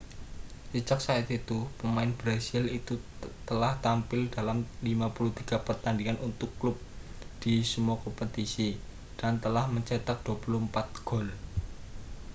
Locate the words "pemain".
1.79-2.09